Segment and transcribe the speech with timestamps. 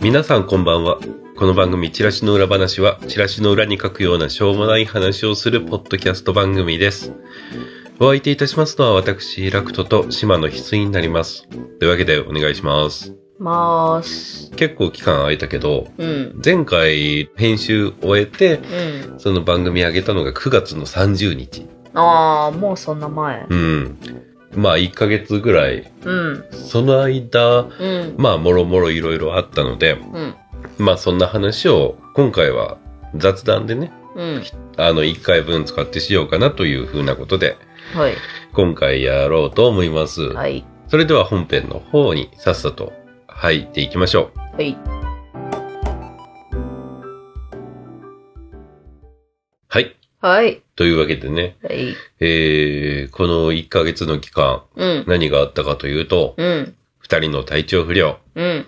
[0.00, 0.98] 皆さんこんばんは。
[1.36, 7.12] この番組、チラシの裏話は、チラシの裏に書くようなしょうもない話をするポッドキャスト番組です。
[7.98, 11.48] お相手いたしますのは私、ラクトと島の翡翠になります。
[11.78, 13.14] というわけでお願いします。
[13.38, 14.50] まーす。
[14.50, 16.38] 結構期間空いたけど、うん。
[16.44, 19.18] 前回編集終えて、うん。
[19.18, 21.66] その番組上げたのが9月の30日。
[21.94, 23.46] ああ、もうそんな前。
[23.48, 23.98] うん。
[24.54, 25.90] まあ1ヶ月ぐらい。
[26.04, 26.44] うん。
[26.52, 28.14] その間、うん。
[28.18, 30.34] まあもろもろいろいろあったので、うん。
[30.76, 32.76] まあそんな話を今回は
[33.14, 34.42] 雑談でね、うん。
[34.78, 37.56] あの1回分使ってしようかなというふうなことで、
[37.94, 38.14] はい。
[38.52, 40.22] 今回やろうと思います。
[40.22, 40.64] はい。
[40.88, 42.92] それでは本編の方にさっさと
[43.26, 44.38] 入っていきましょう。
[44.56, 44.76] はい。
[49.68, 49.96] はい。
[50.20, 50.62] はい。
[50.74, 51.94] というわけでね、はい。
[52.20, 55.04] えー、この1ヶ月の期間、うん。
[55.06, 56.74] 何があったかというと、うん。
[56.98, 58.18] 二人の体調不良。
[58.34, 58.66] うん。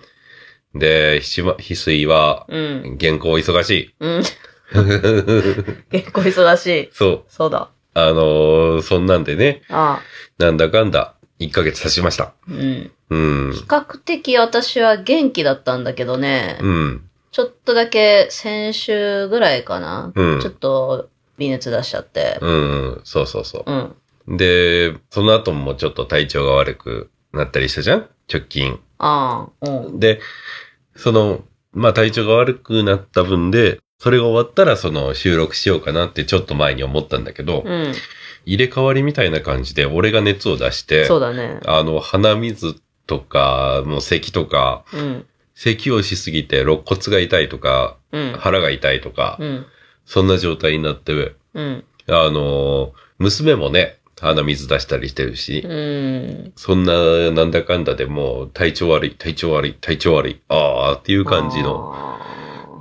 [0.75, 2.97] で、ひま、翡翠は、うん。
[2.99, 4.23] 原稿忙しうん。
[4.71, 4.75] い。
[5.91, 6.89] 結構忙しい。
[6.91, 7.23] そう。
[7.27, 7.69] そうだ。
[7.95, 10.43] あのーそんなんでね、ああ。
[10.43, 12.33] なんだかんだ、1ヶ月経ちました。
[12.47, 12.91] うん。
[13.09, 13.17] う
[13.49, 13.53] ん。
[13.53, 16.57] 比較的私は元気だったんだけどね。
[16.61, 17.09] うん。
[17.31, 20.11] ちょっとだけ先週ぐらいかな。
[20.15, 22.37] うんちょっと微熱出しちゃって。
[22.41, 23.01] うん。
[23.03, 23.95] そうそうそうん。
[24.27, 24.37] う。
[24.37, 28.07] で、その後もちょっと体調が悪くなったりしたじゃん？
[28.31, 28.79] 直近。
[28.99, 29.67] ああ。
[29.69, 29.99] うん。
[29.99, 30.19] で、
[30.95, 31.41] その、
[31.73, 37.93] まあ体調が悪くなった分で、それが終わったらその収録しようかなってちょっと前に思ったんだけど、うん。
[38.45, 41.59] 入れ替わりみたいな感じで俺が熱を出して、そうだね。
[41.65, 42.75] あの、鼻水
[43.07, 45.25] とか、もう咳とか、うん。
[45.53, 48.33] 咳をしすぎて肋骨が痛いとか、うん。
[48.39, 49.65] 腹が痛いとか、うん。
[50.05, 51.83] そんな状態になって、うん。
[52.07, 56.53] あの、娘もね、鼻水出したりしてるし、うん。
[56.55, 61.93] そんな、なんだかんだでもう、体調悪い、体調悪い、体調悪い、あーっていう感じの。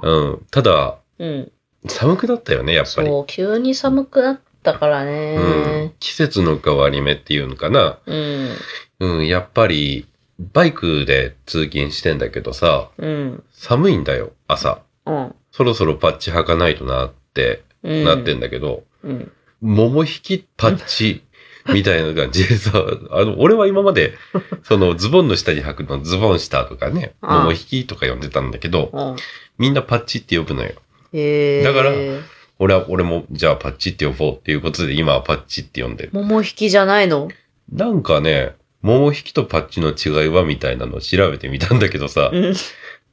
[0.02, 0.46] うん。
[0.52, 1.52] ただ、うん。
[1.86, 3.08] 寒くなったよね、やっぱり。
[3.08, 5.94] そう、急に寒くなったからうんね。。
[6.00, 7.98] 季節の変わり目っていうのかな。
[8.06, 8.56] うん。
[9.00, 10.06] うん、やっぱり、
[10.38, 13.44] バイクで通勤してんだけどさ、うん。
[13.52, 14.82] 寒いんだよ、朝。
[15.06, 15.34] うん。
[15.50, 18.04] そろそろパッチ履かないとなって、うん。
[18.04, 19.32] なってんだけど、うん。
[19.60, 21.24] 桃引きパッチ
[21.72, 22.72] みたいな感じでさ、
[23.10, 24.14] あの、俺は今まで、
[24.62, 29.16] そのズボンの下に履くのズボン下とかね、桃引きとか呼んでたんだけど、うん。
[29.58, 30.72] みんなパッチって呼ぶのよ。
[31.12, 31.62] へえ。
[31.62, 31.92] だから
[32.58, 36.10] 俺は、俺も、じゃあパッチって呼ぼうっていうことで、今はパッチって呼んでる。
[36.12, 37.28] 桃引きじゃないの？
[37.72, 42.54] なんかね、桃引きとパッチの違いはみたいなのを調べてみたんだけどさ、うん。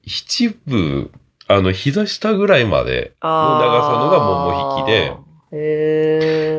[0.04, 1.12] 一部、
[1.48, 3.30] あの、膝下ぐらいまでの
[3.60, 5.14] 長さのが桃引きで。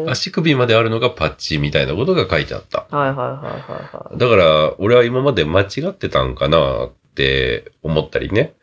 [0.08, 2.86] 足首まであるのがパッチみたいなことが書いてあった。
[2.90, 4.18] はいはいはいはいはい。
[4.18, 8.54] だから、俺は今まで間違ってたんかなって思ったりね。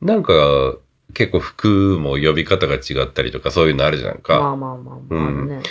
[0.00, 0.76] なんか、
[1.14, 4.36] 結構服も呼び方が違ったりとかそういうのあるじゃんまか。
[4.36, 4.76] あまあまあ
[5.14, 5.62] まあね。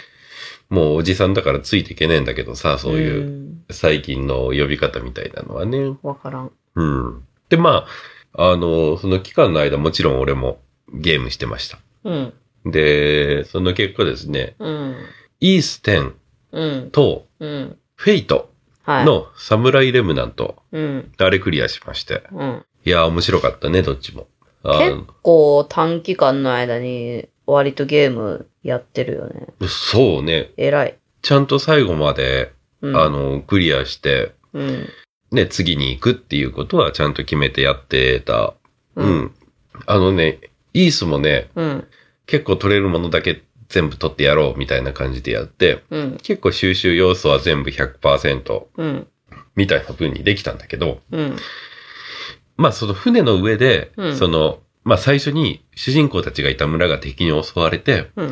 [0.70, 3.64] もうおじさんだからついていけねえんだけどさ、そういううん。
[3.70, 5.96] 最近の呼び方みたいなのはね。
[6.02, 6.52] わからん。
[6.76, 7.24] うん。
[7.50, 7.86] で、ま
[8.34, 10.60] あ、あの、その期間の間もちろん俺も
[10.94, 11.80] ゲームしてました。
[12.06, 12.34] うん。
[12.66, 14.96] で、その結果ですね、うん。
[15.42, 16.14] イース10
[16.54, 16.92] うん。
[16.92, 17.78] とうん。
[17.96, 18.52] フェイト
[18.84, 19.06] はい。
[19.06, 21.12] のサムライレムナント、うん。
[21.18, 22.24] あれクリアしまして。
[22.32, 22.66] うん。
[22.86, 24.28] いや、面白かったね、どっちも。
[24.64, 29.48] あ結構短期間の間に割とゲームやってるよね。
[29.68, 30.52] そうね。
[30.58, 30.98] 偉い。
[31.22, 32.98] ちゃんと最後まで、うん。
[32.98, 34.90] あ、の、クリアして、うん。
[35.32, 38.54] ね、次に行くっていうことはちゃんと決めてやってた。
[38.96, 39.36] ううんん。
[39.86, 40.40] あのね、
[40.74, 41.88] イースもね、うん。
[42.26, 46.18] 結構取れるものだけ全部取ってやろうみたいな感じでやって、うん。
[46.22, 49.08] 結構収集要素は全部100%うん。
[49.56, 51.36] みたいな風にできたんだけど、うん。
[52.62, 58.32] まあその船の上で、うんその、まあ最初に主人公たちがいた村が敵に襲われて、うん。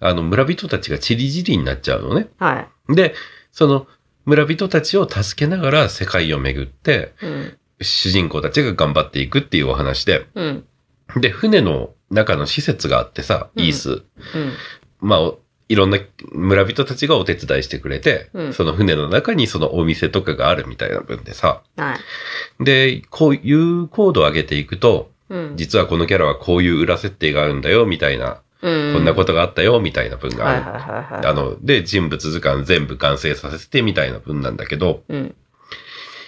[0.00, 2.28] あの村人たちがチリジリになっちゃうのね。
[2.38, 2.94] はい。
[2.94, 3.14] で、
[3.52, 3.86] その
[4.26, 7.58] 村人たちを助けながら世界を巡って、うん。
[7.80, 10.64] 主人公たちが頑張っていくっていうお話で、うん。
[11.16, 13.90] で、船の中の施設があってさ、うんイース。
[13.90, 14.02] うん。
[15.00, 15.38] まあ、お
[15.68, 15.98] いろんな
[16.32, 21.98] 村人たちがお手伝いしてくれて、うんその船の中にそのお店とかがあるみたいな分でさ、は
[22.60, 22.64] い。
[22.64, 25.56] で、こういうコードを上げていくと、うん。
[25.56, 28.94] 実はこのキャラはこういう裏設定があるんだよ、みたいな、うん。
[28.94, 30.64] こんなことがあったよ、みたいな分がはいある。
[30.64, 31.26] はいはいはい。
[31.26, 35.34] あの、で、人物図鑑全部完成させてみたいな分なんだけど、うん。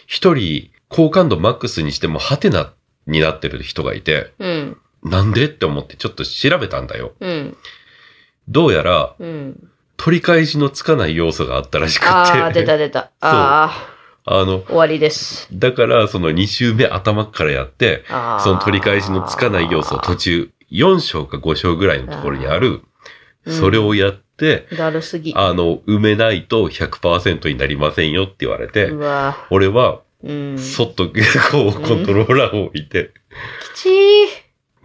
[0.07, 2.73] 一人、好感度マックスにしてもハテナ
[3.07, 4.77] になってる人がいて、うん。
[5.03, 7.13] なんでって思ってちょっと調べたんだよ。
[7.21, 7.57] うん。
[8.49, 9.69] どうやら、うん。
[9.97, 12.11] 取り返しのつかない要素があったらしくって。
[12.11, 13.11] ああ、出た出た。
[13.21, 13.93] あ
[14.25, 15.49] あの、あ、終わりです。
[15.53, 18.41] だから、その2周目頭からやって、ああ。
[18.41, 22.83] その取り返しのつかない要素を途中、4章か5章ぐらいのところにある、うん
[23.49, 25.33] それをやって、だるすぎ。
[25.37, 30.59] あの、埋めないと100%になりませんよって言われてう、わ俺は、うん。
[30.59, 31.09] そっと、
[31.53, 33.13] こう、コントローラーを置いて、
[33.77, 34.27] きちー。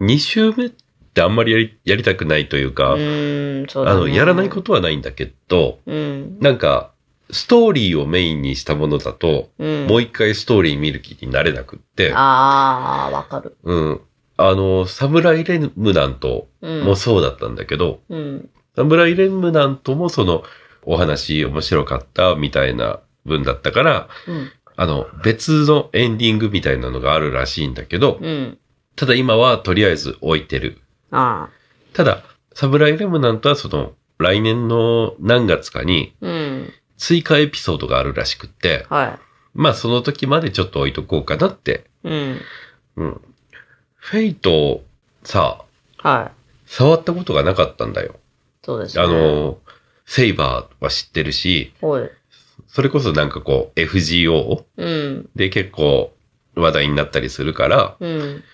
[0.00, 0.70] 2周目っ
[1.12, 3.98] てあんまりやり、やりたくないというか、うーん、そうだね。
[3.98, 6.38] あの、やらないことはないんだけど、うん。
[6.40, 6.92] なんか、
[7.30, 9.86] ストーリーをメインにしたものだと、うん。
[9.86, 13.56] もう一回ストーリー見る気になれなくって、ああ、わかる。
[13.62, 14.00] うん。
[14.36, 16.84] あの、サムライレムナントうん。
[16.84, 18.48] もそうだったんだけど、うん。
[18.76, 20.42] サムライレムナントもその、
[20.84, 24.50] お話面白かったみたいな文だったから、うん。
[24.76, 28.58] あの、別のエンディングみたいなのがあるらしいんだけど、うん。
[28.96, 30.81] ただ今はとりあえず置いてる。
[31.12, 31.50] あ
[31.92, 32.24] ただ、
[32.54, 36.26] サムライレムナントはその、来年の何月かにあ。
[36.26, 36.72] うん。
[36.96, 39.18] 追加エピソードがあるらしくって、は
[39.54, 41.84] まあその時までちょっと置いとこうかなって。
[42.04, 42.08] い。
[42.08, 42.40] うん。
[42.96, 43.20] うん。
[43.96, 44.82] フェイト、
[45.24, 45.64] さ、
[45.98, 46.32] はい。
[46.66, 48.16] 触ったことがなかったんだよ。
[48.64, 49.02] そうですね。
[49.02, 49.58] あ、の、
[50.06, 52.10] セイバーは知ってるし、おい。
[52.68, 55.28] それこそなんかこう FGO うん。
[55.34, 56.12] で結構
[56.54, 58.44] 話題になったりするから、うん。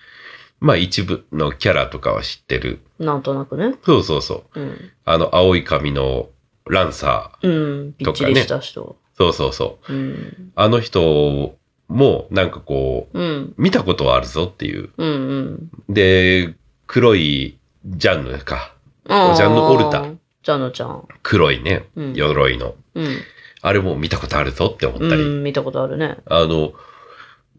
[0.61, 2.81] まあ一部のキャラとかは知ってる。
[2.99, 3.75] なんとなくね。
[3.85, 4.61] そうそうそう。
[4.61, 4.91] うん。
[5.05, 6.29] あの青い髪の
[6.67, 7.49] ランサー。
[7.49, 7.95] うん。
[7.97, 8.97] びっちりした人。
[9.17, 9.93] そうそうそう。
[9.93, 10.53] うん。
[10.55, 11.57] あの人
[11.89, 13.55] もなんかこう、うん。
[13.57, 14.91] 見たことはあるぞっていう。
[14.97, 15.09] うん。
[15.09, 15.71] うん。
[15.89, 16.55] で、
[16.87, 18.75] 黒いジャンヌか。
[19.07, 20.07] ジャンヌ・オルタ。
[20.43, 21.07] ジャンヌちゃん。
[21.23, 22.75] 黒いね、うん鎧の。
[22.95, 23.17] うん。
[23.61, 25.23] あれも見たことあるぞって思ったり。
[25.23, 26.19] うん、見たことあるね。
[26.27, 26.73] あの、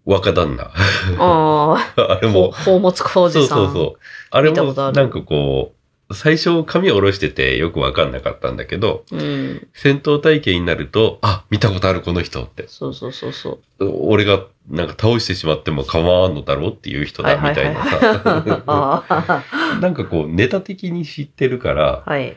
[0.05, 0.71] 若旦那。
[1.19, 3.57] ああ、 あれも、宝物工そう事さん。
[3.65, 3.99] そうそう。
[4.31, 5.79] あれもなんかこう、
[6.11, 9.15] 最初髪を下ろしててよくわかんなかったんだけど、う。
[9.15, 9.67] うん。
[9.73, 12.65] 戦闘体験になると、あ、見たことあるこの人って。
[12.67, 13.85] そうそうそうそう。
[14.07, 18.63] 俺がなんか倒してしまっても構わんのだろうっていう人だみたいなさ。
[18.65, 19.43] あ
[19.81, 22.35] なんかこうネタ的に知ってるから、あ、はい。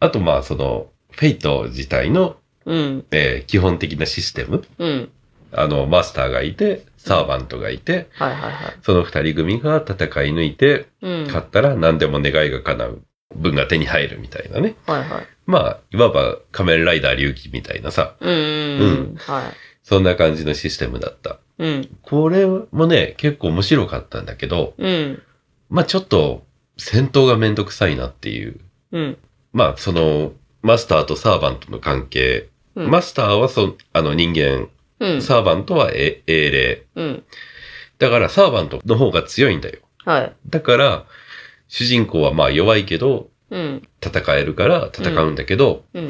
[0.00, 2.36] あとまあその、フェイト自体の、
[2.66, 3.04] うん。
[3.10, 4.64] えー基本的なシステム。
[4.78, 5.08] うん。
[5.52, 8.52] あの、マスターがいて、サーバントがいて、はいはいはい。
[8.82, 9.98] その二人組が戦い
[10.32, 11.24] 抜いて、うん。
[11.24, 13.02] 勝ったら何でも願いが叶う
[13.36, 14.74] 分が手に入るみたいなね。
[14.86, 15.26] はいはい。
[15.46, 18.30] まあ、いわば仮面ライダー龍騎みたいなさ、うん。
[18.30, 19.16] うん。
[19.18, 19.44] はい。
[19.82, 21.38] そんな感じのシステムだった。
[21.58, 21.98] うん。
[22.00, 25.22] これもね、結構面白かったんだけど、うん。
[25.68, 26.46] まあちょっと
[26.78, 28.58] 戦闘がめんどくさいなっていう。
[28.92, 29.18] うん。
[29.52, 32.48] まあその、マスターとサーバントの関係。
[32.76, 32.90] うん。
[32.90, 34.68] マスターはそ、あの人間、
[35.00, 35.22] うん。
[35.22, 36.86] サーバントはえ英霊。
[36.94, 37.24] うん。
[37.98, 39.78] だからサーバントの方が強いんだよ。
[40.04, 40.32] はい。
[40.48, 41.04] だから、
[41.68, 43.88] 主人公はまあ弱いけど、うん。
[44.02, 46.08] 戦えるから戦うんだけど、うん。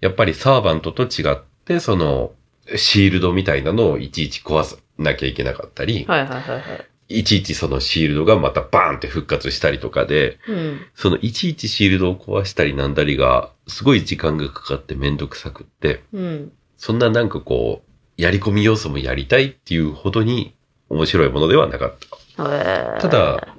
[0.00, 2.32] やっぱりサーバントと違って、その、
[2.76, 7.20] シールドみたいなのをいちいち壊さなきゃいけなかったり、はいはいはいはい。
[7.20, 10.80] いちいちそのシールドがまたバーンって復活したりとかで、うん。
[10.94, 16.52] そのいちいちシールドを壊したりなんだりが、すごい時間がかかってめんどくさくって、うん。
[16.76, 17.83] そんななんかこう、
[18.16, 20.54] やり込み要素もやりたいっていうほどに
[20.88, 21.94] 面白いものではなかっ
[22.36, 23.00] た。
[23.00, 23.56] ただ、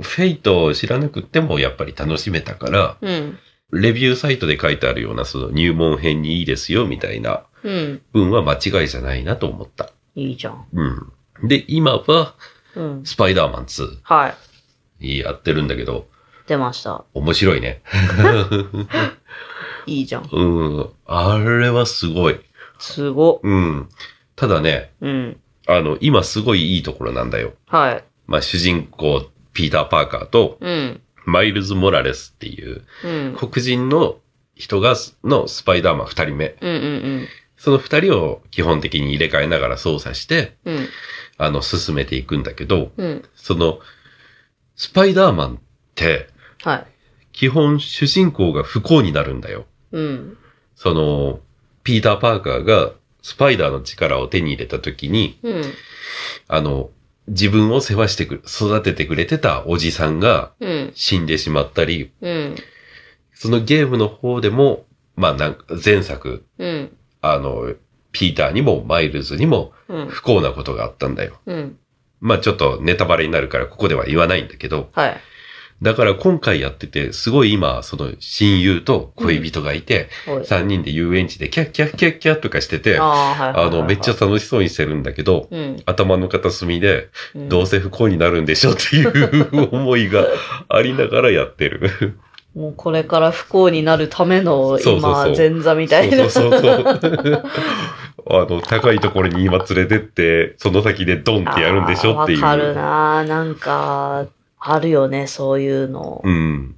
[0.00, 3.38] フェイトを知らなくってもやっぱり楽しめたから、うん。
[3.72, 8.02] レビューサイトで書いてあるようなその入門編にいいですよみたいなうん。
[8.12, 9.90] 文は間違いじゃないなと思った。
[10.14, 10.66] いいじゃん。
[10.72, 11.48] うん。
[11.48, 12.34] で、今は
[12.74, 13.04] うん。
[13.04, 14.34] スパイダーマン2は
[15.00, 15.18] い。
[15.18, 16.06] やってるんだけど、
[16.46, 17.04] 出ました。
[17.12, 17.82] 面白いね。
[19.86, 20.28] いいじゃん。
[20.30, 20.90] うん。
[21.06, 22.40] あれはすごい。
[22.78, 23.40] すご。
[23.42, 23.88] うん。
[24.34, 25.40] ただね、うん。
[25.66, 27.54] あの、今すごいいいところなんだよ。
[27.66, 28.04] はい。
[28.26, 31.00] まあ、主人公、ピーター・パーカーと、うん。
[31.24, 33.36] マイルズ・モラレスっていう、うん。
[33.36, 34.16] 黒人の
[34.54, 36.56] 人が、のスパイダーマン二人目。
[36.60, 37.28] うんうん
[37.58, 40.76] その二人を基本的に入れ替えながら操作して、うん。
[40.76, 40.88] うん。
[41.38, 43.24] あの、進めていくんだけど、うん。
[43.34, 43.80] その、
[44.76, 45.58] スパイダーマンっ
[45.94, 46.28] て、
[46.62, 46.86] はい。
[47.32, 49.66] 基本主人公が不幸になるんだよ。
[49.92, 50.36] うん。
[50.74, 51.40] その、
[51.86, 52.90] ピーター・パーカーが
[53.22, 55.62] スパイダーの力を手に入れた時に、うん。
[56.48, 56.90] あの、
[57.28, 60.92] 自分を世話してくれ、育ててくれてたおじさんがうん。
[60.96, 62.56] 死んでしまったり、うん。
[63.34, 66.96] そのゲームの方でも、まあなんか前作、うん。
[67.20, 67.72] あの、
[68.10, 70.08] ピーターにもマイルズにもうん。
[70.08, 71.38] 不幸なことがあったんだよ。
[71.46, 71.78] うん。
[72.20, 75.20] まあちょっとネタバレになるからここでは言わないんだけど、はい。
[75.82, 87.48] だから今回やってて、すごい今、その親友と恋人がいて、はい3人で遊園地でキャッキャッキャッキャッとかしてて、あの、めっちゃ楽しそうにしてるんだけど、うん、頭の片隅で、うん。
[87.48, 90.26] どうせ不幸になるんでしょっていう思いが
[90.68, 92.18] ありながらやってる。
[92.54, 96.30] もうこれから不幸になるための今、前座みたいな。
[96.30, 97.42] そうそうそう。
[98.28, 102.42] あの、高いところに今連れてって、その先でドンってやるんでしょっていう。
[102.42, 104.26] わかるななんか、
[104.68, 106.20] あるよね、そういうの。
[106.24, 106.76] うん。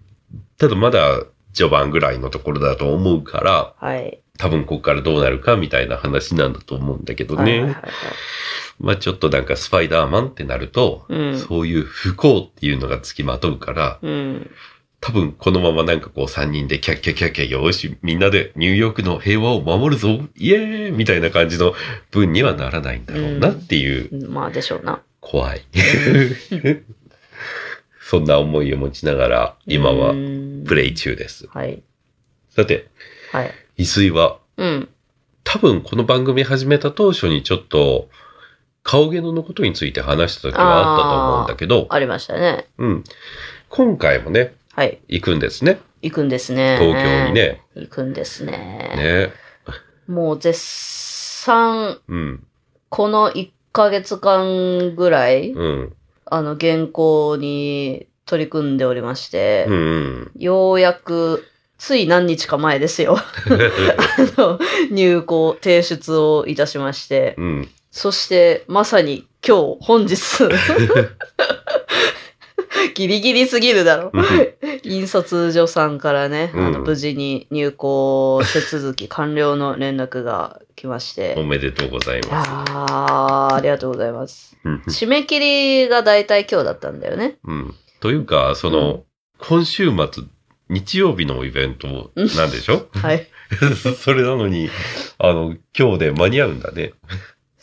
[0.58, 4.20] ただまだ序盤ぐらいのところだと思うから、はい。
[4.36, 7.42] 多分ここからどうなるかみたいな話なんだと思うんだけどね。
[7.42, 7.84] はいはいはいはい
[8.80, 11.38] まあちょっとなんかスパイダーマンってなると、うん。
[11.38, 14.50] そういう不幸っていうのが付きまとうから、うん。
[15.00, 21.72] 多分このままなんかこう3人でキャッキャッキャッキャよーし、みんなでニューヨークの平和を守るぞイエーイみたいな感じの
[22.10, 25.02] 文にはならないんだろうなっていう、まあでしょうな。
[25.20, 25.62] 怖い。
[28.08, 30.14] そんな思いを持ちながら、今は
[30.66, 30.92] プレイ。
[30.92, 31.46] イ中です。
[31.48, 31.82] はい。
[32.48, 32.88] さて、
[33.32, 33.52] はい。
[33.76, 34.88] 翡翠はうん。
[35.44, 38.08] 多分この番組始めた当初にちょっと
[38.82, 42.70] 顔芸能のことについて話した時はあったと思うんだけど、ありましたね。
[42.78, 43.04] うん。
[43.68, 45.02] 今回もね、はい。
[45.08, 45.78] 行くんですね。
[46.00, 46.78] 行くんですね。
[46.80, 47.34] 東京に。
[47.34, 47.62] ね。
[47.74, 48.52] 行くんですね。
[48.96, 49.32] ね。
[50.06, 52.46] もう絶賛、うん。
[52.88, 55.96] この1ヶ月間ぐらい、うん。
[56.30, 60.30] あの、原稿に取り組んでおりまして、うんうん。
[60.36, 61.44] ようやく、
[61.78, 63.16] つい何日か前ですよ。
[63.18, 63.22] あ
[64.36, 64.58] の
[64.90, 67.68] 入稿、提出をいたしまして、うん。
[67.90, 70.16] そして、まさに今日、本日、
[72.94, 74.12] ギリギリすぎるだろ。
[74.82, 81.34] 印刷所さんからね、あのうん無事に入稿手続き完了の連絡が来まして。
[81.36, 82.50] おめでとうございます。
[82.50, 84.56] あーありがとうございます。
[84.64, 85.40] うん締め切
[85.84, 87.36] りが大体今日だったんだよね。
[87.44, 87.74] うん。
[88.00, 89.04] というか、その、
[89.40, 90.24] 今週末、
[90.68, 92.88] 日曜日のイベントなんでしょ？
[92.92, 93.26] はい。
[93.98, 94.68] それなのに、
[95.18, 96.92] あの、今日で間に合うんだね。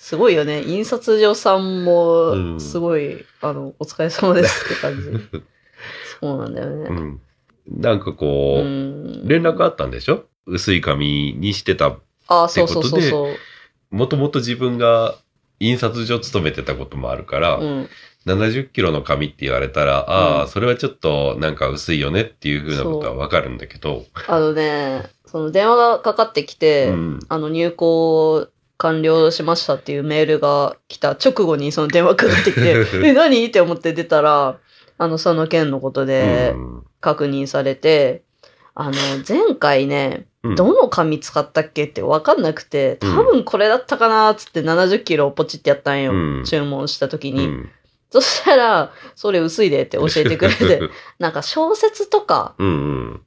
[0.05, 0.61] すごいよね。
[0.61, 5.41] 印刷所さんうも、んすごい、あの、お疲れ様ですって感じ。
[6.21, 6.89] そうなんだよね。
[6.91, 7.21] うん。
[7.67, 10.25] なんかこう、うん連絡あったんでしょ？
[10.45, 11.97] 薄い紙にしてた。
[12.27, 13.95] ああ、そうそうそうそう。
[13.95, 15.15] もともと自分が
[15.59, 17.89] 印刷所勤めてたこともあるから、うん。
[18.27, 27.19] 70キロの紙って言われたら、ああ、うんそれはちょっとなんか薄いよねっていうふうなことはわかるんだけど、あのね、その電話がかかってきて、うん。
[27.27, 33.45] あの入稿完了しましたっていうメールが来た直後にその電話かかってきて、 え、何？
[33.45, 34.57] って思って出たら、
[34.97, 38.23] あの、その件のことでうん確認されて、
[38.73, 38.93] あの、
[39.27, 46.11] 前回ね、うんどの紙使ったっけって分かんなくて、うん多分これだったかなーっつって70キロポチってやったんよ。
[46.11, 47.47] うん注文した時に。
[47.47, 47.69] うん。
[48.11, 50.81] そしたら、それ薄いでって教えてくれて、
[51.19, 52.55] なんか小説とか。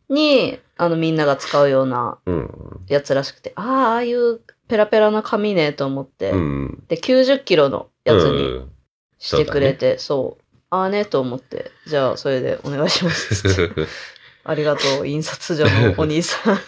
[0.08, 2.50] に、あのみんなが使うようなうん。
[2.88, 6.84] やつらしくて、ああ、ああいうペラペラな紙ねと思って、うん。
[6.88, 8.70] で、90キロのやつにうん
[9.18, 13.86] してくれて、そう,、ああねと思って、じゃあそれでお願いしますって。
[14.44, 16.58] ありがとう、印刷所のお兄さん。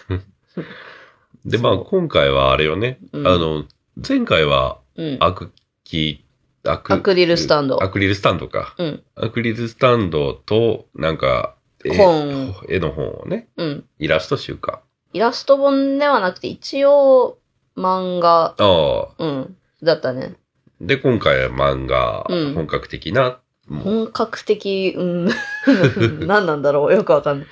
[1.45, 2.99] で、まあ今回はあれよね。
[3.13, 3.65] うんあの、
[4.07, 5.17] 前回はうん。
[5.19, 5.51] アク
[5.83, 6.25] キ、
[6.63, 8.75] アクアクリルスタンドアクリルスタンドか。
[8.77, 9.03] うん。
[9.15, 12.55] アクリルスタンドと、なんか、絵本。
[12.69, 13.85] 絵の本をね、うん。
[13.99, 14.81] イラスト集か。
[15.13, 17.39] イラスト本ではなくて、一応、
[17.75, 19.07] 漫画、ああ。
[19.17, 19.57] うん。
[19.83, 20.35] だったね。
[20.79, 25.29] で、今回は漫画、うん本格的な、もう本格的、うん。
[26.27, 27.47] 何なんだろうよくわかんない。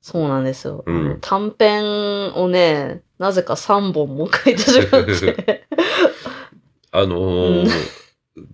[0.00, 0.84] そうなんですよ。
[0.86, 5.66] うん短編をね、なぜか3本も書いてしまって。
[6.92, 7.70] あのー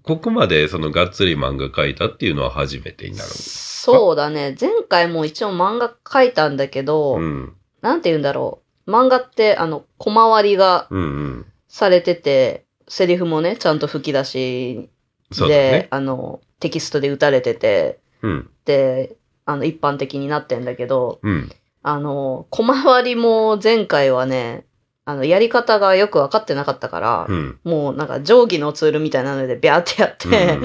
[0.03, 3.31] ここまでそのがっつり漫画描いたっていうのは初めてになる。
[3.31, 4.55] そうだね。
[4.61, 7.55] 前回も一応漫画書いたんだけど、うん。
[7.81, 8.70] なんて言うんだろう。
[8.91, 11.47] 漫画って、あの、小回りがうんうん。
[11.69, 14.91] されてて、セリフもね、ちゃんと吹き出し
[15.31, 15.89] で、そうだね。
[15.91, 18.51] あの、テキストで打たれてて、うん。
[18.65, 19.17] で、
[19.47, 21.53] あの、一般的になってんだけど、うん。
[21.83, 24.67] あの、小回りも前回はね、
[25.05, 27.59] あの、やり方がよくわかってなかったから、うん。
[27.65, 30.59] もうなんか定規のツールみたいなのでビャーってやって、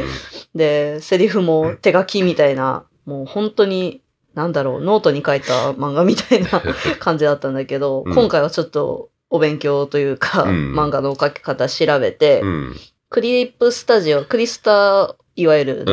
[0.55, 4.01] で、セリフも手書きみたいな、もう本当に、
[4.35, 6.61] なんだろう、ノートに書いた漫画みたいな
[6.99, 12.75] 感じだったんだけど、うん今回はちょっとお勉強というか、うん漫画の書き方調べて、うん。
[13.09, 15.91] クリップスタジオ、クリスタ、いわゆる、う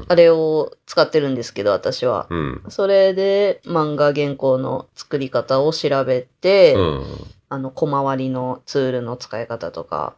[0.00, 0.04] ん。
[0.08, 2.26] あれを使ってるんですけど、私は。
[2.30, 2.62] うん。
[2.68, 7.04] それで漫画原稿の作り方を調べて、うん。
[7.48, 10.14] あの、小回りのツールの使い方とか、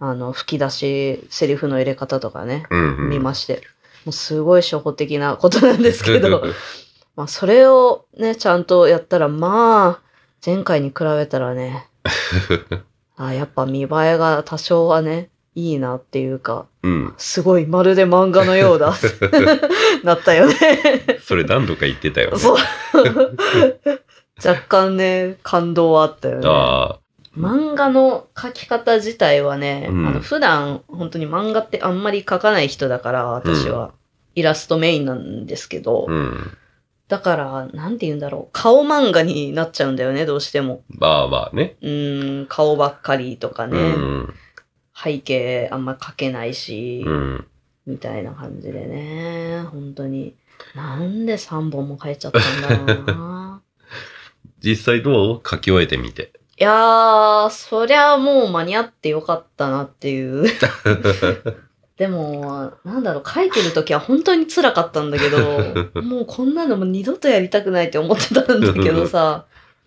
[0.00, 3.08] あの、吹き出し、セリフの入れ方とかね、うん。
[3.08, 3.62] 見まして。
[4.04, 6.42] もうすごい初歩的なことなんですけど、
[7.16, 10.12] まあ、それをね、ちゃんとやったら、まあ、
[10.44, 11.88] 前回に比べたらね、
[13.16, 13.88] あやっぱ見栄え
[14.18, 17.14] が多少はね、いいなっていうか、うん。
[17.18, 18.94] すごい、まるで漫画のようだ。
[20.02, 20.54] なったよね。
[21.22, 22.38] それ何度か言ってたよね。
[22.38, 22.56] そう。
[24.44, 26.48] 若干ね、感動はあったよね。
[27.38, 33.92] 漫画の描き方自体はね、うんあの普段本当に漫画ってあんまり描かない人だから、私は。
[34.34, 36.56] イラストメインなんですけど、うん。
[37.12, 38.50] だから、なんて言うんだろう。
[38.54, 40.82] 顔漫画になっちゃうんだよね、どうしても。
[40.88, 41.76] まあまあね。
[41.82, 43.78] うーん、顔ばっかりとかね。
[43.78, 44.34] うん。
[44.96, 47.46] 背景あんま描けないし、うん。
[47.84, 49.62] みたいな感じでね。
[49.70, 50.34] 本当に。
[50.74, 53.60] なんで3本も描いちゃったんだろうな。
[54.64, 55.42] 実際どう？
[55.46, 56.32] 書き終えてみて。
[56.58, 60.46] いやー、そりゃもう間に合ってよかったなっていう。
[61.96, 65.38] でも、なんだろう、書いてる時は本当に辛かったんだけど、
[66.02, 69.44] もうこんなのもう二度とやりたくないって思ってたんだけどさ、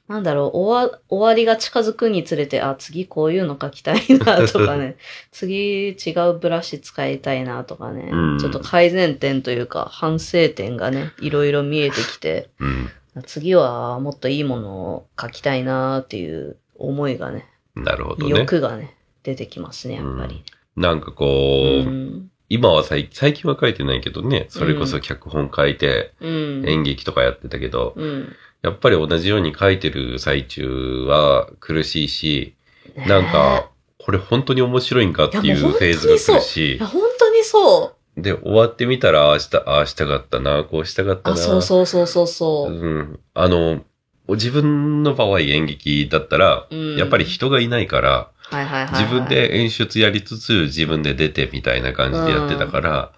[0.07, 4.97] なんだろう、終わ終わりが近づくにつれて、あ、次こういうの書きたいなとかね、
[5.31, 12.89] 次違うブラシ使いたいなとかね、うんちょっと改善点というか反省点がね、いろいろ見えてきて、うん。
[13.25, 18.39] 次はもっといいものを書きたいなっていう思いがね、なるほどね。
[18.39, 20.43] 欲がね、出てきますね、やっぱり。
[20.75, 22.31] なんかこう、うん。
[22.47, 26.63] 今は最最近は書いてないけどね、それこそ脚本書いて、うん。
[26.67, 28.35] 演劇とかやってたけど、うん。
[28.61, 32.55] やっぱり同じように書いてる最中は苦しいし、
[33.07, 38.21] なんか、これ本当に面白いんかっていうフェーズが来るし本当にそう。
[38.21, 41.35] で、終わってみたら、ああした、ああしたかったな、こうしたかったな。
[41.35, 42.71] あ、そうそうそうそうそう。
[42.71, 43.19] うん。
[43.33, 43.81] あの、
[44.33, 48.31] 自分の場合演劇だったら、うんやっぱり人がいないから。
[48.91, 53.11] 自分で演出やりつつ自分で出てみたいな感じでやってたから、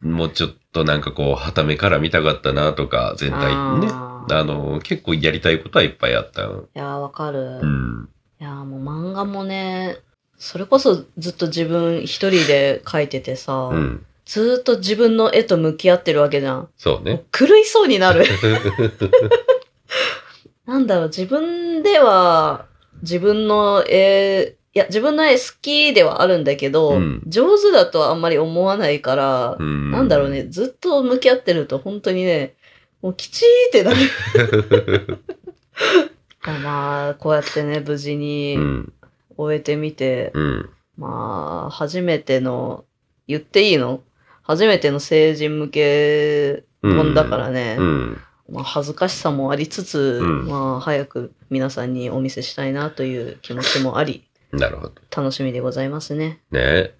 [0.00, 3.92] もうちょっとなんかこう、旗目から見たかったなとか、全体にね。
[3.92, 6.42] あの、結構やりたいことはいっぱいあった。
[6.42, 7.60] いやー、わかる。
[7.62, 8.08] うん。
[8.40, 9.98] いやー、もう漫画もね、
[10.36, 14.04] それこそずっと自分一人で描いててさ、うん。
[14.24, 16.68] ずーっと自分の絵と向き合ってるわけじゃん。
[16.76, 17.22] そうね。
[17.32, 18.24] 狂いそうになる。
[20.66, 22.66] なんだろう、自分では、
[23.02, 29.90] 自分の絵、いや、自分の絵好きではあるんだけど、うん上手だとはあんまり思わないから、うん。
[29.90, 32.54] なんだろうね、ずっと向き合ってると本当にね、
[33.00, 35.18] もうきちーってなる。
[36.62, 38.92] まあ、こうやってね、無事うにん。
[39.36, 40.70] 終えてみて、うん。
[40.96, 42.84] まあ、初めての、
[43.26, 44.02] 言っていいの？
[44.42, 47.76] 初めての成人向け本だからね。
[47.78, 48.18] うん。
[48.52, 54.92] まあ、恥ずかしさもありつつ、うんまあ、早く皆さんにお見せしたいなという気持ちもあり、なるほど。
[55.16, 56.40] 楽しみでございますね。
[56.50, 56.92] ね。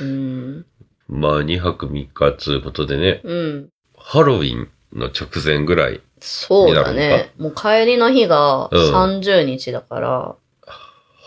[0.00, 0.66] うん。
[1.08, 3.68] まあ、2泊3日つうことでね、うん。
[3.96, 7.32] ハロウィンの直前ぐらい、そうだね。
[7.38, 10.34] もう帰りの日がうん30日だから、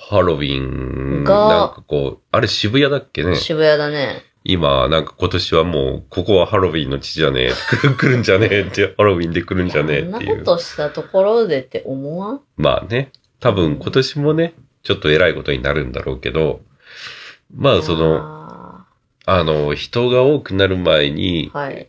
[0.09, 3.35] ハロウィン、がなんかこう、あれ渋谷だっけね？
[3.37, 4.23] 渋谷だね。
[4.51, 7.51] 今、なんか今年はもう、ここはハロウィンの地じゃねえ。
[7.97, 10.39] 来るんじゃねえって、ハロウィンで来るんじゃねえっていう。
[10.39, 12.39] ことしたところでって思わん？
[12.57, 16.61] まあね、多分今年もね、ちょっと偉いことになるんだろうけど、
[17.55, 18.85] まあその、あ
[19.25, 21.87] あの、人が多くなる前にーはい。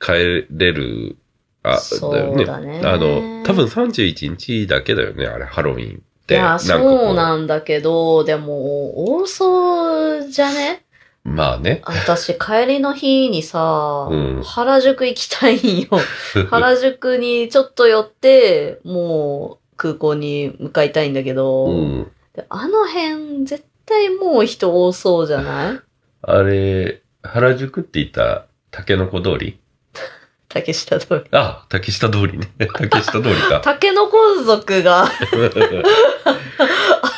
[0.00, 1.16] 帰れる、
[1.62, 6.34] あ、そうだねあの、多分31日だけだよね、あれ、ハロウィンって。
[6.34, 10.82] いや、そうなんだけど、でも、多そうじゃね？
[11.28, 11.82] まあね。
[11.84, 15.88] 私、帰りの日にさ、うん原宿行きたいんよ。
[16.50, 22.10] 原宿にちょっと寄って、もう空港に向かいたいんだけど、うん。
[22.34, 25.80] であの辺、絶対もう人多そうじゃない？
[26.22, 29.58] あれ、原宿って言った竹の子通り？
[30.48, 31.30] 竹下通り。
[31.32, 32.48] あ、竹下通りね。
[32.72, 33.60] 竹下通りか。
[33.64, 35.08] 竹の子族が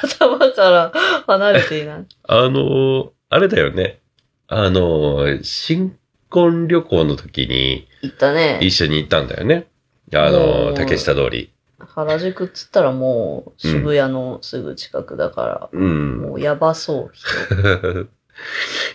[0.03, 0.92] 頭から
[1.27, 2.07] 離れていない。
[2.27, 4.01] あの、あれだよね。
[4.47, 5.97] あの、新
[6.31, 8.59] 婚旅行の時に行ったね。
[8.62, 9.67] 一緒に行ったんだよね。
[10.14, 11.53] あおの、ー竹下通り。
[11.79, 16.19] 原宿っつったらもう渋谷のすぐ近くだから、うん。
[16.23, 18.09] もうやばそう、人。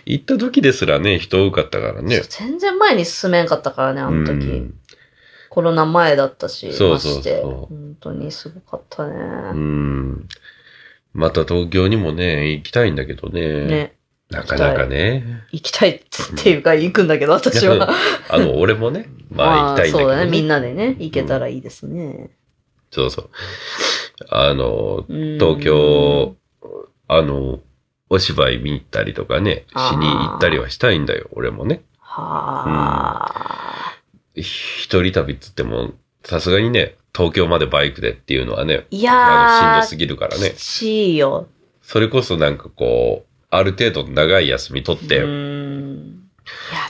[0.06, 2.22] 行った時ですらね、人多かったからね。
[2.28, 4.46] 全然前に進めんかったからね、あの時。
[4.46, 4.74] うん
[5.54, 7.40] コロナ前だったし、そうそうそうまして。
[7.42, 9.14] 本当にすごかったね。
[9.14, 10.28] うん。
[11.12, 13.64] また東京にもね、行きたいんだけどね。
[13.66, 13.94] ね。
[14.34, 15.44] なかなかね。
[15.52, 16.02] 行きたいっ
[16.36, 17.90] ていうか、行くんだけど、私は。
[18.28, 20.30] あの、俺もね、 まあ行きたいんだけど、そうだね。
[20.30, 22.30] みんなでね、行けたらいいですね。
[22.90, 23.30] そうそう。
[24.28, 26.36] あの、うん東京、
[27.08, 27.60] あの、
[28.10, 31.82] お芝居見に行ったりとかね、しに行ったりはしたいんだよ、俺もね。
[31.98, 33.98] はあ。
[34.34, 35.92] 一人旅っつっても、
[36.24, 40.56] さすがにね、東京までバイクでっていうのはね、いあの、しんどすぎるからねき。
[40.56, 41.48] ちいよ。
[41.82, 45.22] それこそなんかこう、ある程度長い休み取って、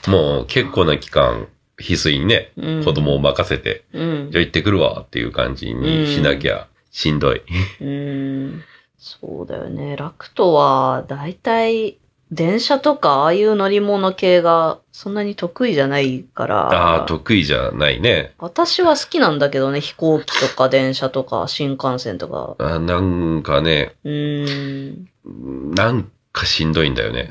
[0.09, 1.49] もう結構な期間、
[1.79, 7.39] 翡翠にね、うん子供を任せて、うんじゃあ行ってくるわっていう感じにしなきゃしんどい。
[7.39, 8.63] うーん。
[8.97, 9.97] そうだよね。
[9.97, 11.99] ラクトは、だいたい、
[12.31, 16.69] 電車とか、ああいう乗り物系が、そんなに得意じゃないから。
[16.69, 18.33] ああ、得意じゃないね。
[18.39, 22.57] 私は好きなんだけどね、飛行機とか電車とか新幹線とか。
[22.59, 25.75] あなんかね、うーん。
[25.75, 27.31] なんかしんどいんだよね。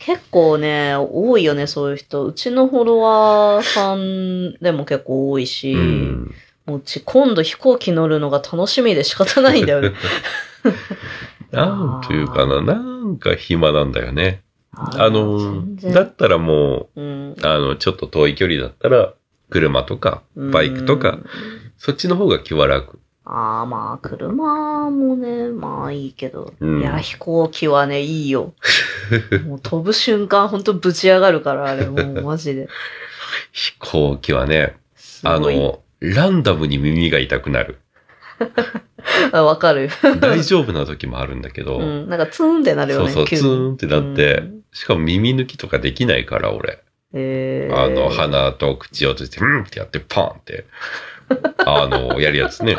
[0.00, 2.26] 結構ね、多いよね、そういう人。
[2.26, 6.34] うちのフォロワーさんでも結構多いし、うん。
[6.66, 9.92] もううち今度飛行機乗るのが楽しみで仕方ないんだよね。
[11.52, 14.42] なんというかな、なんか暇なんだよね。
[14.76, 19.12] あのだったらもうんう、あの、ちょっと遠い距離だったら、
[19.50, 21.26] 車とか、バイクとか、うん
[21.76, 22.98] そっちの方が気は楽。
[23.26, 26.52] ああ、まあ、車もね、まあいいけど。
[26.60, 28.54] うんいや、飛行機はね、いいよ。
[29.46, 32.68] もう飛ぶ瞬間、ほんとぶち上がるから、あれ、もうマジで。
[33.52, 34.76] 飛行機はね、
[35.22, 37.78] あの、ランダムに耳が痛くなる。
[39.32, 39.90] あわかる。
[40.20, 42.08] 大丈夫な時もあるんだけど、 うん。
[42.08, 43.10] なんかツーンってなるよね。
[43.10, 46.82] そうそう、ツーンってなって、うんしかも耳抜きとかできないから、俺。
[47.12, 50.64] えーあの、鼻と口を閉じて、うんってやって、パーンって、
[51.66, 52.76] あの、やるやつね。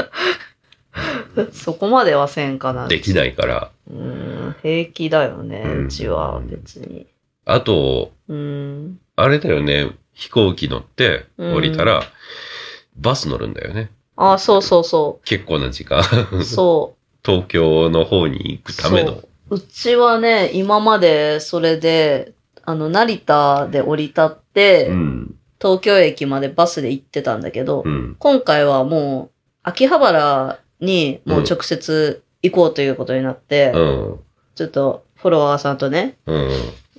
[1.51, 2.88] そこまではせんかな。
[2.88, 3.71] できないから。
[3.89, 4.55] うん。
[4.62, 7.08] 平気だよね、うんうちは別に。
[7.45, 8.99] あと、うん。
[9.15, 12.03] あれだよね、飛行機乗って降りたら、
[12.95, 13.91] バス乗るんだよね。
[14.15, 16.01] あ、そうそうそ結構な時間。
[16.31, 16.43] う。
[16.43, 19.23] そ 東京の方に行くための。
[19.49, 19.55] う。
[19.55, 25.36] うちはね、今までそれで、あの、成田で降り立って、うん。
[25.61, 28.15] 東京駅までバスで行ってたんだけど、うん。
[28.19, 34.19] 今回はもう、秋葉原にもう直接行こうということになって、うん。
[34.55, 36.49] ちょっとフォロワーさんとね、うん。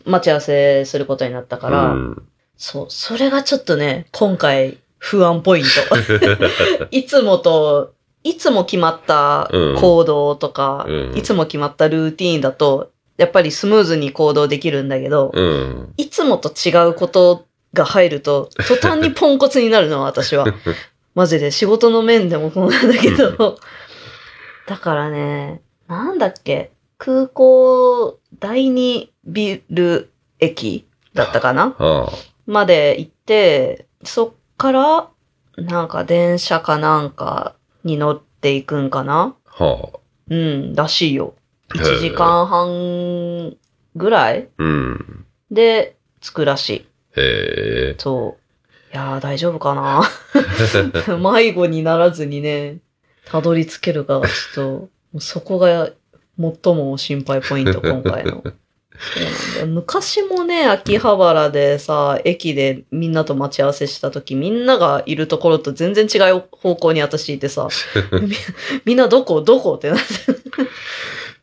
[0.04, 6.88] 待ち合わせすることになったから、うんそう、それがちょっとね、今回不安ポイント。
[6.90, 7.92] いつもと、
[8.24, 15.92] いつも決まった行動とか、うんいつも決まったルーティーンだと、やっぱりスムーズに行動できるんだけど、うん。
[15.96, 20.46] いつもと違うことが入ると、途端にポンコツになるの、 私は。
[21.14, 23.58] マジで仕事の面でもそうなんだけど。
[24.66, 30.10] だからね、なんだっけ、空港第二ビル
[30.40, 31.74] 駅だったかな？
[31.78, 32.12] は
[32.46, 35.08] まで行って、そっから、
[35.56, 39.34] なんか電車かなんかに乗っていくんかな？
[39.58, 39.64] あ。
[39.64, 39.98] はあ。
[40.28, 41.34] うん、らしいよ。
[41.74, 43.56] へえ1時間半
[43.94, 45.26] ぐらいうん。
[45.50, 46.86] で着くらしい。
[47.16, 47.94] へえ。
[47.98, 48.94] そう。
[48.94, 50.02] いやー大丈夫かな？
[51.18, 52.78] 迷子にならずにね、
[53.26, 55.90] たどり着けるかがちょっと、そこが
[56.38, 58.42] 最も心配ポイント、今回の。
[58.98, 67.68] そうなんだよ昔もね、秋葉原でさ、駅でみんなと待ち合わせした時、みんながいるところと全然違う方向に私いてさ、
[68.22, 68.30] み
[68.86, 69.42] みんなどこ？
[69.42, 69.74] どこ？
[69.74, 70.04] ってなって。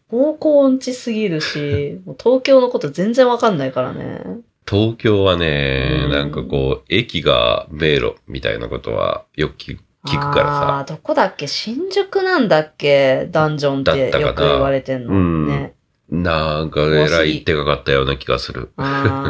[0.10, 4.22] 方向音痴すぎるし、東京のこと全然わかんないからね。
[4.70, 10.78] 東京はねう、んなんかこう、駅が迷路みたいなことはよく聞聞くからさ。
[10.80, 11.48] あーどこだっけ？
[11.48, 13.28] 新宿なんだっけ？
[13.32, 15.14] ダンジョンってだったかなよく言われてんの。
[15.14, 15.74] うんね。
[16.10, 18.70] なんか、えらい手がかったような気がする。
[18.78, 19.26] 東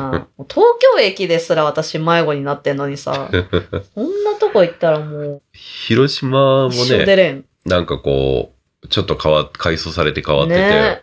[0.95, 3.29] 京駅ですら私迷子になってんのにさ、
[3.95, 7.43] こんなとこ行ったらも広島もね。
[7.65, 11.01] なんかこう、ちょっと変わ、改装されて変わってて、ね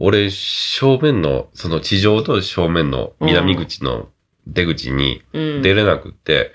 [0.00, 4.08] 俺、正面の、その地上と正面の南口の
[4.46, 5.62] 出口にうん。
[5.62, 6.52] 出れなくって、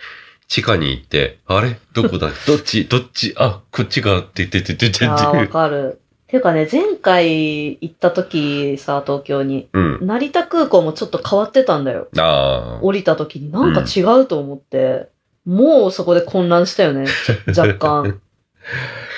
[0.48, 1.80] 地下に行って、あれ？
[1.94, 2.30] どこだ？
[2.48, 2.86] どっち？
[2.86, 3.34] どっち？
[3.38, 6.00] あ、こっちがって言ってててててあーわかる。
[6.28, 10.00] ていうかね、前回行った時さ、東京に、うん。
[10.02, 12.08] 成田空港もちょっと変わってたんだよ。
[12.18, 12.84] ああ。
[12.84, 15.10] 降りた時になんか違うと思って、
[15.46, 17.06] もうそこで混乱したよね。
[17.56, 18.22] 若干。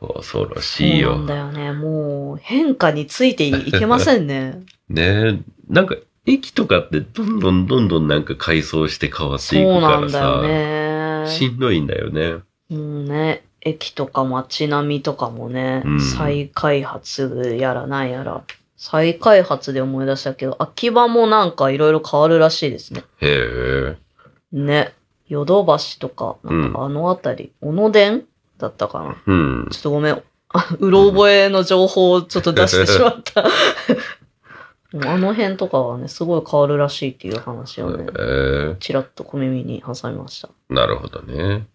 [0.00, 1.26] 恐ろしそうないよん。
[1.26, 1.72] だよね。
[1.72, 4.62] もう変化についていけませんね。
[4.88, 5.38] ねえ。
[5.68, 11.24] なんか、駅とかってどんどんどんどんなんか改装して変わってそいくうからなんだよさ、ね。
[11.28, 12.34] しんどいんだよね。
[12.68, 18.42] もうね、駅とか街並みとかもね、うん再開発やらなんやら。
[18.76, 23.02] 再開発で思い出したけど、秋葉もなんかいろいろ変わるらしいですね。
[23.20, 23.96] へえ。
[24.52, 24.92] ね。
[25.28, 28.24] ヨドバシとか、なんかあのあたり、小野伝
[28.58, 29.16] だったかな。
[29.26, 29.68] うん。
[29.70, 30.22] ちょっとごめん。
[30.50, 33.44] あ うろ覚えの情報をちょっと出してしまった。
[35.06, 38.76] あの辺とかはね、すごい変わるらしいっていう話をね、へえ。
[38.80, 40.48] ちらっと小耳に挟みました。
[40.70, 41.66] なるほどね。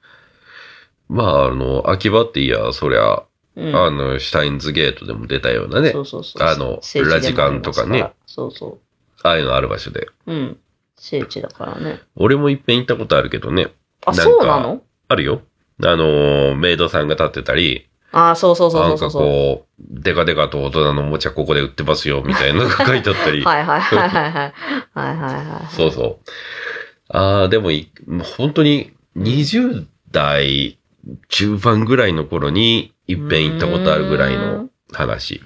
[1.10, 3.22] まあ、あの、秋葉っていや、そりゃ、
[3.56, 3.76] うん。
[3.76, 6.44] あの、シュタインズゲートでも出たようなねそ、うそうそう。
[6.44, 8.14] あのラジカンとかねら。
[8.26, 8.80] そうそ
[9.22, 10.08] ああいうのある場所で。
[10.26, 10.34] う。
[10.34, 10.58] うん。
[10.96, 12.02] 聖地だからね。
[12.16, 13.74] 俺もいっぺん行ったことあるけどね。
[14.06, 14.82] あ、そうなの？
[15.08, 15.42] あるよ。
[15.82, 19.22] あの、メイドさんが立ってたり、あ、そうそうそうなんかそうそう。
[19.22, 23.42] こう、デカデカと大人のおもちゃここで売ってますよ、みたいなのが書いてあったり。
[23.44, 24.54] はいはいはいはいはい。
[24.94, 25.76] はいはいはい。
[25.76, 26.18] そうそう。
[27.10, 27.90] ああ、でもい、
[28.38, 30.78] 本当に20代
[31.30, 35.42] 中盤ぐらいの頃にいっぺん行ったことあるぐらいの話。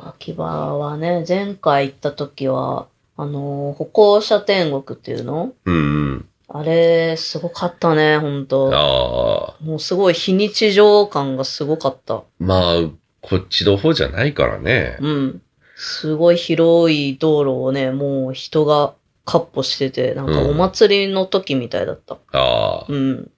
[0.00, 0.42] 秋葉
[0.76, 2.86] はね、前回行った時は、
[3.16, 6.28] あのー歩行者天国っていうのうんうん。
[6.50, 8.70] あれ、すごかったね、ほんと。
[8.74, 12.22] ああ、もうすごい非日常感がすごかった。
[12.38, 12.74] まあ、
[13.20, 14.96] こっちの方じゃないからね。
[15.00, 15.42] うん。
[15.76, 18.94] すごい広い道路をね、もう人が
[19.26, 22.16] カッ歩してて、なんかお祭りの時みたいだった。
[22.32, 23.30] ああ、うん。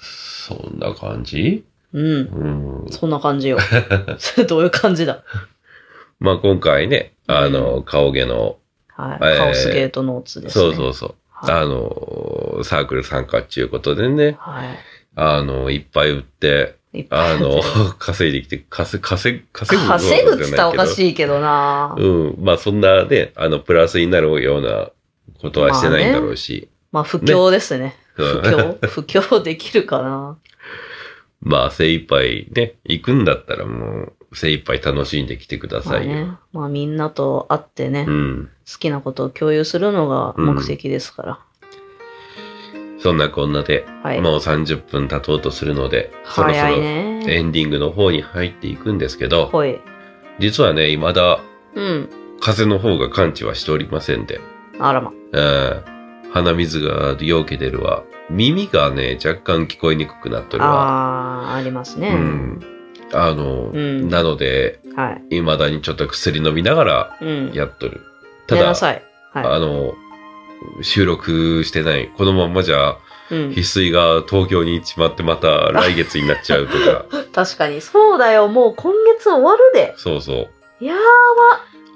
[0.00, 1.64] そんな感じ？
[1.92, 2.84] うん。
[2.84, 2.90] うん。
[2.90, 3.58] そんな感じよ。
[4.48, 5.22] どういう感じだ？
[6.18, 8.56] まあ今回ね、あの、顔毛の、
[8.88, 9.18] はい。
[9.22, 10.64] えーカオスゲートノーツですね。
[10.64, 11.14] そうそうそう。
[11.42, 14.62] はいあの、サークル参加っていうことでね、は
[15.16, 16.76] あの、いっぱい売って、
[17.10, 17.60] あの、
[17.98, 20.86] 稼いできて、稼、稼ぐ、稼ぐ稼ぐっつったらおかい。
[20.88, 22.36] しいけどなうん。
[22.38, 24.90] まあそんなね、あの、プラスになるような
[25.40, 26.68] ことはしてないんだろうし。
[26.92, 27.96] まあ、不況ですね。
[27.96, 30.36] うん不況 不況できるかな
[31.40, 36.12] まあ精一杯ね、行くんだったらもう精一杯楽しんできてくだまさいよ。
[36.12, 36.32] あね。
[36.52, 38.50] まあ、みんなと会ってね、好うん。
[38.78, 41.38] きなことを共有するのが目的ですから。
[42.98, 44.20] そんなこんなで、はい。
[44.20, 47.24] もう30分経とうとするので、そろそろね。
[47.26, 49.80] エンディングの方に入っていくんですけど、ほい。
[50.38, 51.40] 実はね、未だ
[51.74, 52.08] うん。
[52.40, 54.40] 風の方が感知はしておりませんで、
[54.78, 55.10] あらま。
[55.32, 55.82] うん
[56.32, 58.04] 鼻水がようけ出るわ。
[58.30, 61.48] 耳がね、若干聞こえにくくなっとるわ。
[61.50, 62.14] あー、ありますうね。
[62.14, 62.60] ん。
[63.12, 65.36] あの、うんなので、はい。
[65.36, 67.52] 未だにちょっと薬飲みながらうん。
[67.52, 68.02] やっとる。
[68.46, 69.02] ただ、寝なさい。
[69.34, 69.94] あはの、
[70.82, 72.10] 収録してない。
[72.16, 72.96] このまんまじゃ、
[73.30, 73.62] 翡。
[73.62, 77.06] 翠が東京に行っちまってまた来月になっちゃうとか。
[77.32, 77.80] 確かに。
[77.80, 78.48] そうだよ。
[78.48, 79.94] もう今月終わるで。
[79.96, 80.48] そうそう。
[80.80, 80.94] いや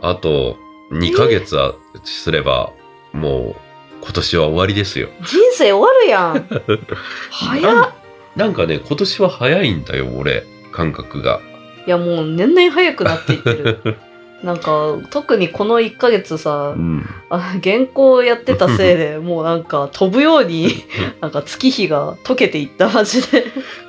[0.00, 0.56] あと、
[0.92, 1.74] 2ヶ月は
[2.04, 2.72] すれば、
[3.12, 3.56] もう、
[4.02, 5.08] 今年は終わりですよ。
[5.20, 6.48] ー、人生終わるやん。
[7.30, 7.88] 早っ。
[8.36, 10.44] なんかね、今年は早いんだよ、俺、
[10.76, 11.40] 感覚が。
[11.86, 13.96] いや、もう年々早くなっていってる。
[14.44, 17.08] なんか、特にこの1ヶ月さう、ん。
[17.30, 20.68] あ原稿やってたせいで もうなんか飛ぶように、
[21.22, 23.44] なんか月日が溶けていったマジで。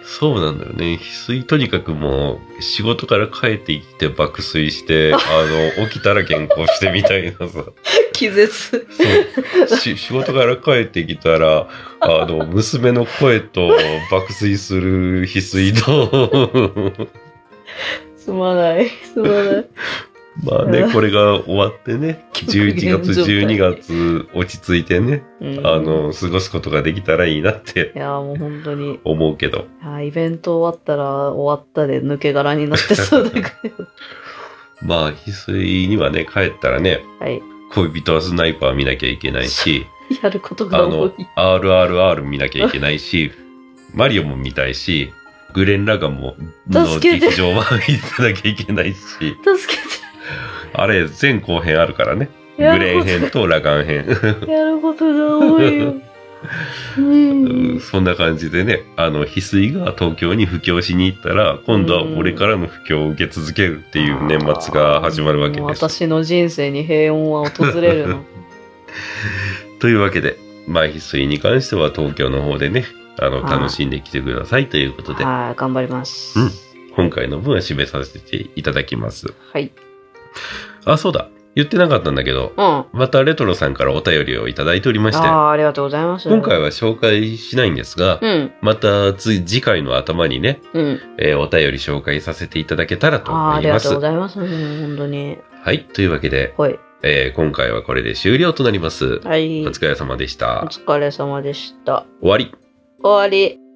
[0.06, 1.00] そうなんだよね。
[1.02, 5.18] 翡翠とにかくもう、仕事から帰ってきて爆睡して、あ
[5.78, 7.66] の、起きたら原稿してみたいなさ。
[8.18, 8.88] 気絶。
[9.80, 11.68] し 仕事から帰ってきたら、
[12.00, 13.70] あの、娘の声と
[14.12, 17.08] 爆睡する翡翠と、
[18.18, 18.90] すまない。
[18.90, 19.66] すまない。
[20.44, 29.00] まあね、これが終わってね、11月、12月落ち着いてね、うんあの、過ごすことができたらいいなっていや、もう本当に。
[29.04, 29.66] 思うけど。
[30.04, 33.88] イベント終わったら終わったで抜け殻になってそうだけど。
[34.84, 37.42] まあ、翡翠にはね、帰ったらね、はい。
[37.72, 39.86] 恋人はスナイパー見なきゃいけないし、
[40.24, 43.32] やることあが多のい。、RRR 見なきゃいけないし、
[43.94, 45.12] マリオも見たいし、
[45.54, 46.36] グレン・ラガンも、
[46.70, 49.80] の劇場は見てなきゃいけないし、助け
[50.74, 52.30] あれ、前後編あるからね。
[52.58, 54.06] グレン編とラガン編。
[54.06, 55.96] と、 やることが多いよ。
[56.98, 57.80] うん。
[57.80, 65.84] そんな感じでね、あの、翡翠が東京に布教しに行ったら、今度は俺からの布教を受け続けるっていう年末が始まるわけです。
[65.84, 68.24] 私の人生に平穏は訪れるの。
[69.80, 72.86] というわけで、まあ、翡翠に関しては東京の方でね、
[73.20, 76.40] あの、はい楽しんできてくださいということで、はい、頑張ります。
[76.40, 76.52] うん
[76.98, 79.28] 今回の分は締めさせていただきます。
[79.54, 79.72] はい。
[80.84, 81.30] あ、そうだ。
[81.58, 82.64] 言ってなかったんだけど、うん。
[82.64, 86.30] あまたレトロさんからお便りをいただいておりまして、あー、ありがとうございます。
[86.30, 91.02] 今回は紹介しないんですが、うん、またつ次回の頭にね、うん。
[91.18, 94.02] えーお便り紹介させていただけたらとああ、あ思いますりがとうご。
[94.02, 94.40] ざいます。
[94.40, 95.38] うん本当に。
[95.64, 95.84] はい。
[95.86, 96.80] というわけで、はい。
[97.02, 99.20] えー今回はこれで終了となります。
[99.24, 99.66] はい。
[99.66, 100.68] お疲れ様でしおた。
[100.70, 102.06] 疲れ様でした。
[102.22, 102.54] 終わり。
[103.04, 103.67] 終わり。